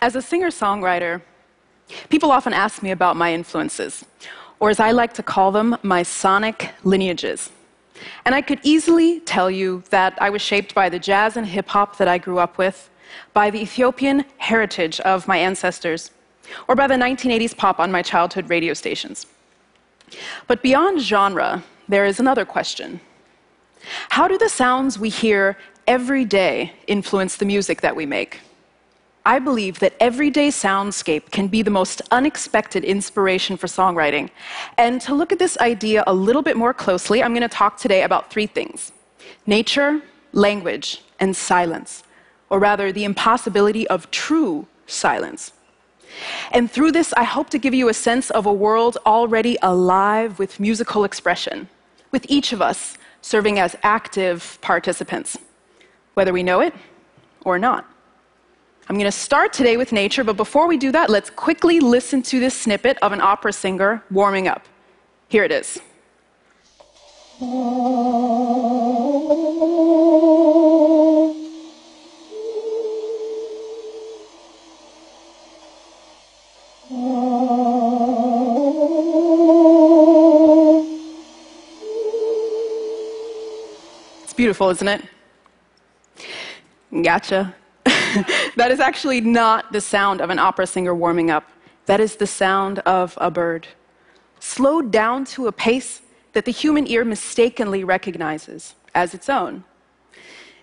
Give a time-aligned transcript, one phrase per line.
[0.00, 1.22] As a singer songwriter,
[2.08, 4.04] people often ask me about my influences,
[4.60, 7.50] or as I like to call them, my sonic lineages.
[8.24, 11.68] And I could easily tell you that I was shaped by the jazz and hip
[11.68, 12.90] hop that I grew up with,
[13.32, 16.12] by the Ethiopian heritage of my ancestors,
[16.68, 19.26] or by the 1980s pop on my childhood radio stations.
[20.46, 23.00] But beyond genre, there is another question
[24.10, 25.58] How do the sounds we hear
[25.88, 28.42] every day influence the music that we make?
[29.28, 34.30] I believe that everyday soundscape can be the most unexpected inspiration for songwriting.
[34.78, 37.76] And to look at this idea a little bit more closely, I'm going to talk
[37.76, 38.90] today about three things
[39.46, 40.00] nature,
[40.32, 42.04] language, and silence,
[42.48, 45.52] or rather, the impossibility of true silence.
[46.50, 50.38] And through this, I hope to give you a sense of a world already alive
[50.38, 51.68] with musical expression,
[52.12, 55.36] with each of us serving as active participants,
[56.14, 56.72] whether we know it
[57.44, 57.84] or not.
[58.90, 62.22] I'm going to start today with nature, but before we do that, let's quickly listen
[62.22, 64.66] to this snippet of an opera singer warming up.
[65.28, 65.78] Here it is.
[84.24, 85.04] It's beautiful, isn't it?
[87.02, 87.54] Gotcha.
[88.56, 91.50] that is actually not the sound of an opera singer warming up.
[91.86, 93.66] That is the sound of a bird,
[94.40, 99.64] slowed down to a pace that the human ear mistakenly recognizes as its own.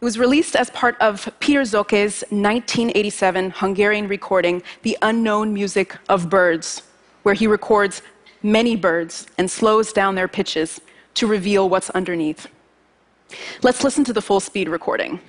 [0.00, 6.30] It was released as part of Peter Szőke's 1987 Hungarian recording, The Unknown Music of
[6.30, 6.82] Birds,
[7.22, 8.02] where he records
[8.42, 10.80] many birds and slows down their pitches
[11.14, 12.48] to reveal what's underneath.
[13.62, 15.20] Let's listen to the full speed recording.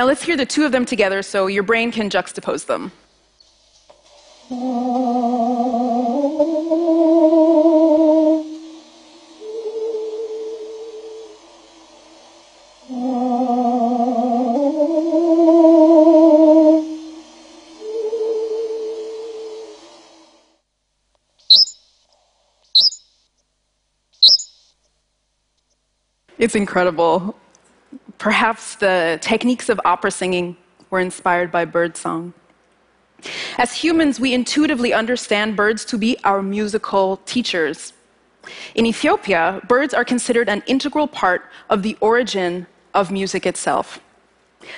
[0.00, 2.90] Now let's hear the two of them together so your brain can juxtapose them.
[26.38, 27.39] It's incredible.
[28.20, 30.58] Perhaps the techniques of opera singing
[30.90, 32.34] were inspired by birdsong.
[33.56, 37.94] As humans, we intuitively understand birds to be our musical teachers.
[38.74, 44.00] In Ethiopia, birds are considered an integral part of the origin of music itself.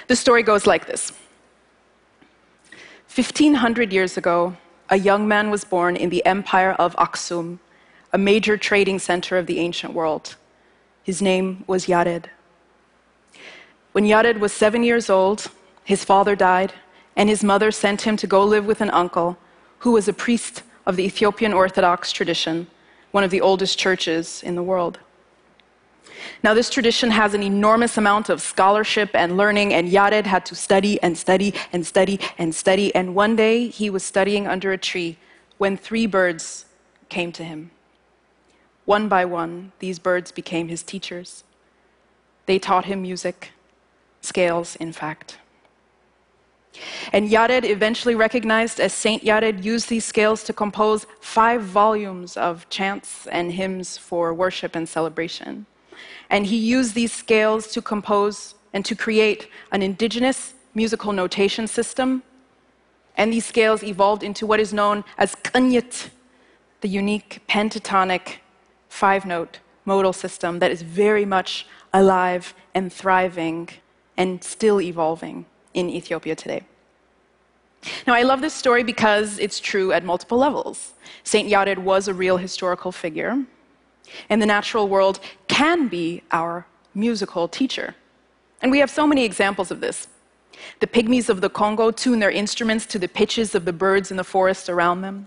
[0.07, 1.11] The story goes like this
[3.13, 4.57] 1500 years ago,
[4.89, 7.59] a young man was born in the empire of Aksum,
[8.13, 10.37] a major trading center of the ancient world.
[11.03, 12.27] His name was Yared.
[13.93, 15.51] When Yared was seven years old,
[15.85, 16.73] his father died,
[17.15, 19.37] and his mother sent him to go live with an uncle
[19.81, 22.69] who was a priest of the Ethiopian Orthodox tradition,
[23.11, 24.99] one of the oldest churches in the world.
[26.43, 30.55] Now, this tradition has an enormous amount of scholarship and learning, and Yared had to
[30.55, 32.95] study and study and study and study.
[32.95, 35.19] And one day he was studying under a tree
[35.59, 36.65] when three birds
[37.09, 37.71] came to him.
[38.87, 41.45] One by one, these birds became his teachers.
[42.47, 43.53] They taught him music,
[44.23, 45.39] scales, in fact.
[47.13, 52.69] And Yared, eventually recognized as Saint Yared, used these scales to compose five volumes of
[52.71, 55.67] chants and hymns for worship and celebration.
[56.31, 62.23] And he used these scales to compose and to create an indigenous musical notation system.
[63.17, 66.09] And these scales evolved into what is known as kanyat,
[66.81, 68.39] the unique pentatonic
[68.89, 73.69] five note modal system that is very much alive and thriving
[74.17, 76.63] and still evolving in Ethiopia today.
[78.07, 80.93] Now, I love this story because it's true at multiple levels.
[81.25, 81.51] St.
[81.51, 83.45] Yared was a real historical figure,
[84.29, 87.95] and the natural world can be our musical teacher.
[88.61, 90.07] And we have so many examples of this.
[90.79, 94.17] The pygmies of the Congo tune their instruments to the pitches of the birds in
[94.17, 95.27] the forest around them.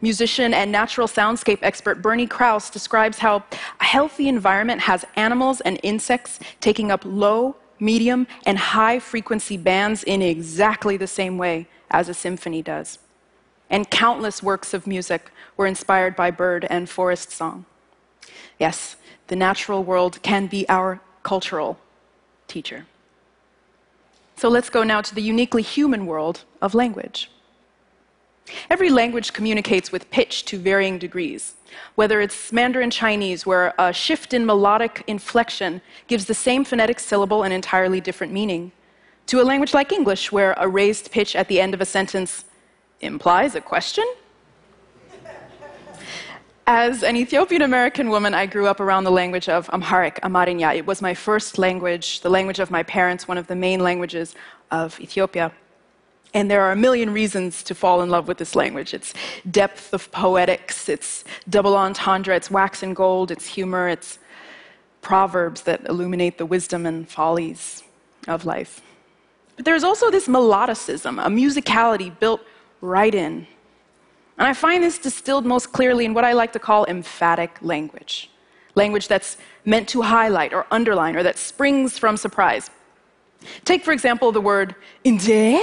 [0.00, 3.44] Musician and natural soundscape expert Bernie Krause describes how
[3.80, 10.02] a healthy environment has animals and insects taking up low, medium, and high frequency bands
[10.04, 12.98] in exactly the same way as a symphony does.
[13.68, 17.64] And countless works of music were inspired by bird and forest song.
[18.58, 18.96] Yes,
[19.28, 21.78] the natural world can be our cultural
[22.48, 22.86] teacher.
[24.36, 27.30] So let's go now to the uniquely human world of language.
[28.68, 31.54] Every language communicates with pitch to varying degrees.
[31.94, 37.42] Whether it's Mandarin Chinese, where a shift in melodic inflection gives the same phonetic syllable
[37.42, 38.72] an entirely different meaning,
[39.26, 42.44] to a language like English, where a raised pitch at the end of a sentence
[43.00, 44.04] implies a question?
[46.66, 50.76] As an Ethiopian American woman, I grew up around the language of Amharic, Amarinya.
[50.76, 54.36] It was my first language, the language of my parents, one of the main languages
[54.70, 55.52] of Ethiopia.
[56.32, 58.94] And there are a million reasons to fall in love with this language.
[58.94, 59.14] Its
[59.50, 64.18] depth of poetics, its double entendre, its wax and gold, its humor, its
[65.02, 67.82] proverbs that illuminate the wisdom and follies
[68.28, 68.80] of life.
[69.56, 72.42] But there's also this melodicism, a musicality built
[72.80, 73.46] right in
[74.40, 78.30] and I find this distilled most clearly in what I like to call emphatic language
[78.74, 79.36] language that's
[79.66, 82.70] meant to highlight or underline or that springs from surprise.
[83.64, 85.60] Take, for example, the word inde.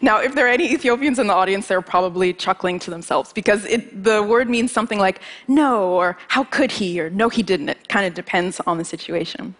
[0.00, 3.64] Now, if there are any Ethiopians in the audience, they're probably chuckling to themselves because
[3.64, 7.68] it, the word means something like no, or how could he, or no, he didn't.
[7.68, 9.54] It kind of depends on the situation.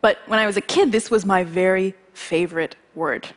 [0.00, 3.28] But when I was a kid, this was my very favorite word.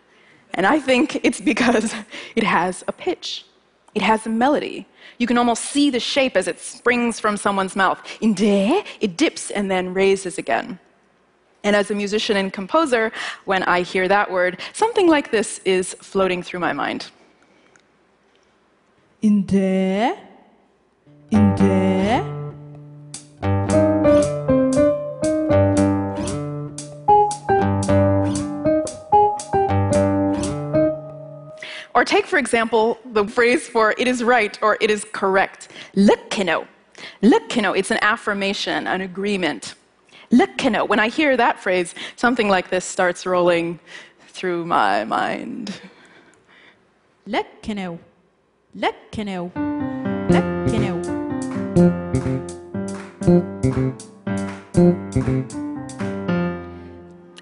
[0.54, 1.96] And I think it's because
[2.36, 3.46] it has a pitch.
[3.94, 4.88] It has a melody.
[5.18, 8.00] You can almost see the shape as it springs from someone's mouth.
[8.22, 10.80] In de, it dips and then raises again.
[11.64, 13.12] And as a musician and composer,
[13.46, 17.12] when I hear that word, something like this is floating through my mind.
[19.22, 20.18] In de,
[21.30, 22.42] in de.
[31.94, 35.68] Or take, for example, the phrase for it is right or it is correct.
[35.96, 36.66] Lekkino.
[37.22, 39.76] Lekkino, it's an affirmation, an agreement.
[40.32, 40.88] Lekkino.
[40.88, 43.80] When I hear that phrase, something like this starts rolling
[44.30, 45.82] through my mind.
[47.28, 48.00] Lekkino.
[48.78, 49.52] Lekkino.
[50.30, 51.22] Lekkino.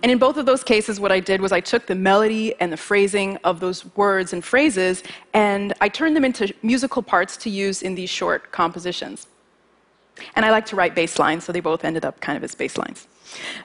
[0.02, 2.74] And in both of those cases, what I did was I took the melody and
[2.74, 5.04] the phrasing of those words and phrases
[5.36, 9.28] and I turned them into musical parts to use in these short compositions.
[10.36, 12.56] And I like to write bass lines, so they both ended up kind of as
[12.56, 13.08] bass lines.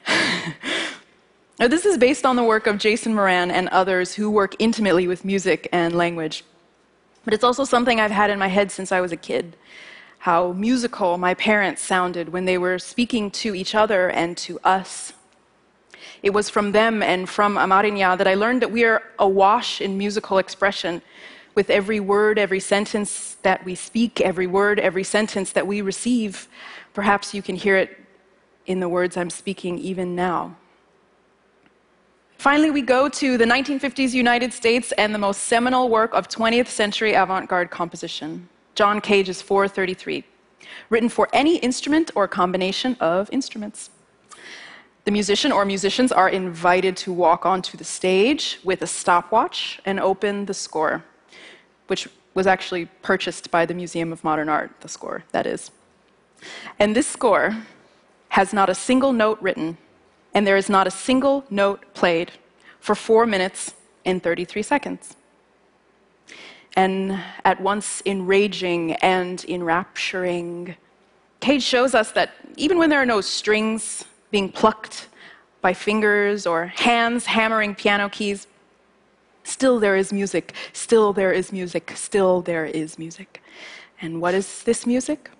[1.58, 5.06] now, this is based on the work of Jason Moran and others who work intimately
[5.06, 6.44] with music and language.
[7.24, 9.56] But it's also something I've had in my head since I was a kid
[10.24, 15.12] how musical my parents sounded when they were speaking to each other and to us.
[16.22, 19.98] It was from them and from Amarinya that I learned that we are awash in
[19.98, 21.02] musical expression
[21.54, 26.48] with every word, every sentence that we speak, every word, every sentence that we receive.
[26.92, 27.98] Perhaps you can hear it
[28.66, 30.56] in the words I'm speaking even now.
[32.38, 36.68] Finally, we go to the 1950s United States and the most seminal work of 20th
[36.68, 40.24] century avant garde composition John Cage's 433,
[40.90, 43.90] written for any instrument or combination of instruments.
[45.04, 50.00] The musician or musicians are invited to walk onto the stage with a stopwatch and
[50.00, 51.04] open the score,
[51.86, 55.70] which was actually purchased by the Museum of Modern Art, the score, that is.
[56.78, 57.56] And this score
[58.30, 59.78] has not a single note written,
[60.34, 62.32] and there is not a single note played
[62.80, 65.16] for four minutes and 33 seconds.
[66.76, 70.76] And at once enraging and enrapturing,
[71.40, 75.08] Cage shows us that even when there are no strings, being plucked
[75.60, 78.48] by fingers or hands hammering piano keys.
[79.44, 83.42] Still there is music, still there is music, still there is music.
[84.00, 85.30] And what is this music?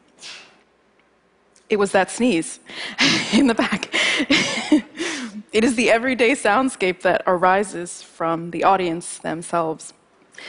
[1.70, 2.60] It was that sneeze
[3.32, 3.88] in the back.
[5.52, 9.94] it is the everyday soundscape that arises from the audience themselves.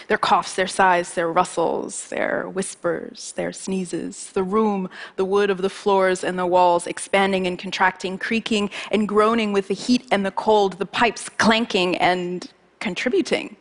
[0.08, 5.62] Their coughs, their sighs, their rustles, their whispers, their sneezes, the room, the wood of
[5.62, 10.26] the floors and the walls expanding and contracting, creaking and groaning with the heat and
[10.26, 13.56] the cold, the pipes clanking and contributing.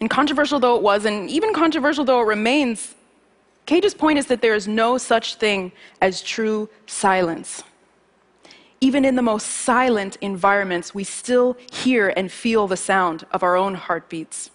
[0.00, 2.94] And controversial though it was, and even controversial though it remains,
[3.66, 7.64] Cage's point is that there is no such thing as true silence.
[8.80, 13.56] Even in the most silent environments, we still hear and feel the sound of our
[13.56, 14.50] own heartbeats.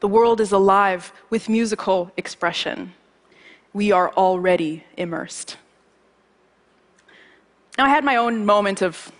[0.00, 2.94] The world is alive with musical expression.
[3.72, 5.56] We are already immersed.
[7.76, 9.12] Now, I had my own moment of,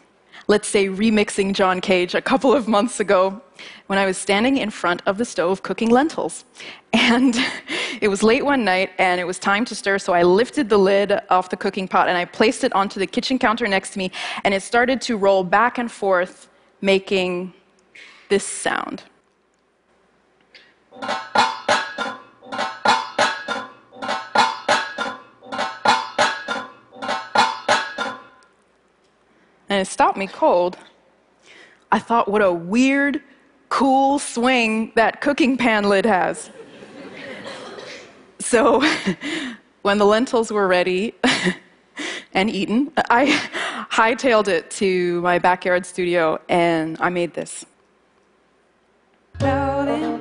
[0.46, 3.40] let's say, remixing John Cage a couple of months ago
[3.86, 6.44] when I was standing in front of the stove cooking lentils.
[6.92, 7.36] And
[8.00, 10.78] it was late one night and it was time to stir, so I lifted the
[10.78, 13.98] lid off the cooking pot and I placed it onto the kitchen counter next to
[13.98, 14.10] me,
[14.44, 16.48] and it started to roll back and forth,
[16.80, 17.52] making
[18.28, 19.02] this sound.
[29.72, 30.76] And it stopped me cold.
[31.90, 33.22] I thought, what a weird,
[33.70, 36.50] cool swing that cooking pan lid has.
[38.38, 38.82] so,
[39.82, 41.14] when the lentils were ready
[42.34, 43.28] and eaten, I
[43.90, 47.64] hightailed it to my backyard studio and I made this.
[49.38, 50.11] Doubting,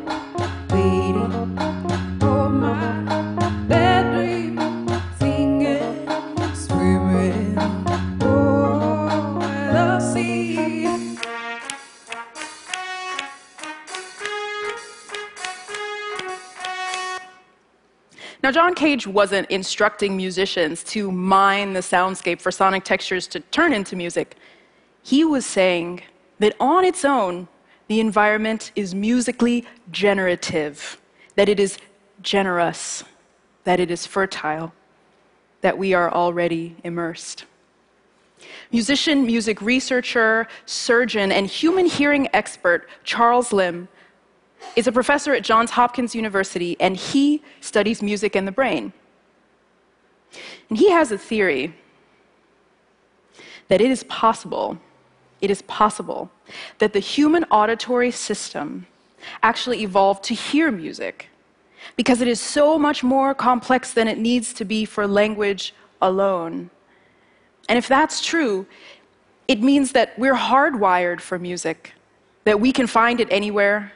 [18.51, 23.71] Now, John Cage wasn't instructing musicians to mine the soundscape for sonic textures to turn
[23.71, 24.35] into music.
[25.03, 26.01] He was saying
[26.39, 27.47] that on its own,
[27.87, 30.99] the environment is musically generative,
[31.37, 31.77] that it is
[32.23, 33.05] generous,
[33.63, 34.73] that it is fertile,
[35.61, 37.45] that we are already immersed.
[38.69, 43.87] Musician, music researcher, surgeon, and human hearing expert Charles Limb
[44.75, 48.93] is a professor at Johns Hopkins University, and he studies music and the brain.
[50.69, 51.75] And he has a theory
[53.67, 54.77] that it is possible,
[55.41, 56.29] it is possible
[56.79, 58.87] that the human auditory system
[59.43, 61.29] actually evolved to hear music
[61.95, 66.69] because it is so much more complex than it needs to be for language alone.
[67.69, 68.65] And if that's true,
[69.47, 71.93] it means that we're hardwired for music,
[72.43, 73.93] that we can find it anywhere,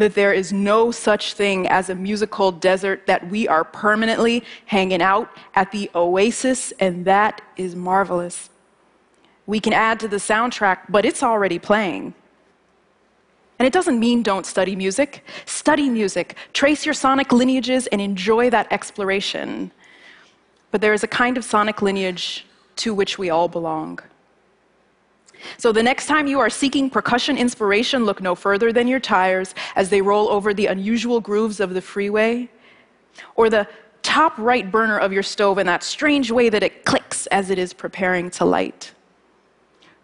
[0.00, 5.02] that there is no such thing as a musical desert, that we are permanently hanging
[5.02, 8.50] out at the oasis, and that is marvelous.
[9.46, 12.14] We can add to the soundtrack, but it's already playing.
[13.58, 15.22] And it doesn't mean don't study music.
[15.44, 19.70] Study music, trace your sonic lineages, and enjoy that exploration.
[20.70, 23.98] But there is a kind of sonic lineage to which we all belong.
[25.56, 29.54] So the next time you are seeking percussion inspiration, look no further than your tires
[29.76, 32.48] as they roll over the unusual grooves of the freeway,
[33.34, 33.66] or the
[34.02, 37.58] top right burner of your stove in that strange way that it clicks as it
[37.58, 38.92] is preparing to light.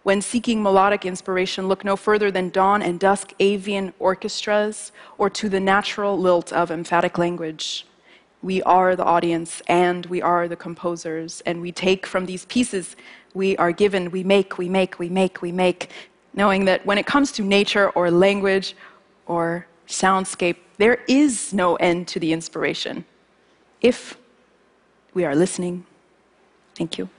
[0.02, 5.48] When seeking melodic inspiration, look no further than dawn and dusk avian orchestras or to
[5.48, 7.86] the natural lilt of emphatic language.
[8.42, 12.94] We are the audience and we are the composers, and we take from these pieces
[13.36, 15.90] we are given, we make, we make, we make, we make,
[16.32, 18.74] knowing that when it comes to nature or language
[19.26, 23.04] or soundscape, there is no end to the inspiration
[23.82, 24.16] if
[25.12, 25.84] we are listening.
[26.74, 27.10] Thank you.